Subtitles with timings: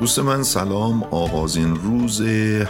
[0.00, 2.20] دوست من سلام آغازین روز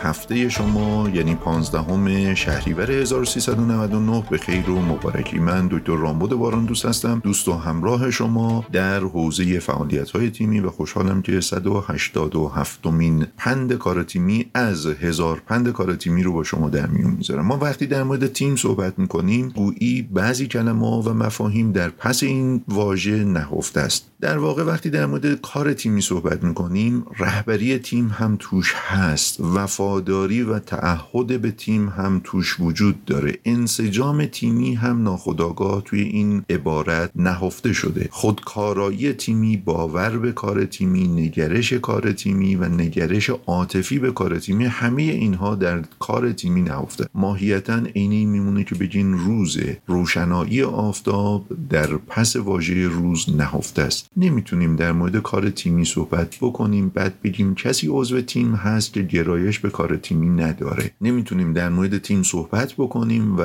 [0.03, 5.39] هفته شما یعنی 15 شهریور 1399 به خیر و مبارکی.
[5.39, 10.61] من دکتر رامبد باران دوست هستم دوست و همراه شما در حوزه فعالیت های تیمی
[10.61, 16.45] و خوشحالم که 187 مین پند کار تیمی از هزار پند کار تیمی رو با
[16.45, 17.47] شما در میون می‌ذارم.
[17.47, 22.63] ما وقتی در مورد تیم صحبت می‌کنیم گویی بعضی کلمه و مفاهیم در پس این
[22.69, 24.11] واژه نهفته است.
[24.21, 29.41] در واقع وقتی در مورد کار تیمی صحبت می‌کنیم رهبری تیم هم توش هست.
[29.41, 33.39] وفاداری و تعهد به تیم هم توش وجود داره.
[33.45, 38.09] انسجام تیمی هم ناخداگاه توی این عبارت نهفته شده.
[38.11, 44.65] خودکارایی تیمی باور به کار تیمی نگرش کار تیمی و نگرش عاطفی به کار تیمی
[44.65, 47.07] همه اینها در کار تیمی نهفته.
[47.15, 54.11] ماهیتا عینی میمونه که بگین روز روشنایی آفتاب در پس واژه روز نهفته است.
[54.17, 56.89] نمی‌تونیم در مورد کار تیمی صحبت بکنیم.
[56.89, 60.91] بعد بگیم کسی عضو تیم هست که گرایش به کار تیمی نداره.
[61.01, 63.43] نمی‌تونیم در مورد تیم صحبت بکنیم و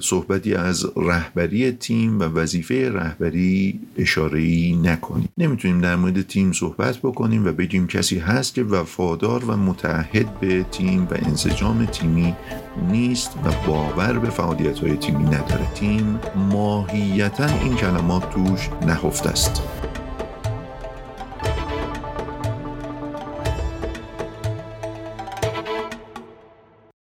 [0.00, 4.40] صحبتی از رهبری تیم و وظیفه رهبری اشاره
[4.82, 5.28] نکنیم.
[5.38, 10.62] نمی‌تونیم در مورد تیم صحبت بکنیم و بگیم کسی هست که وفادار و متعهد به
[10.62, 12.34] تیم و انسجام تیمی
[12.90, 15.72] نیست و باور به فعالیت های تیمی نداره.
[15.74, 19.62] تیم ماهیتا این کلمات توش نهفته است.